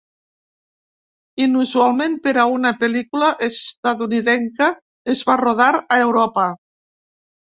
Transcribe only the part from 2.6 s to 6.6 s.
pel·lícula estatunidenca, es va rodar a Europa.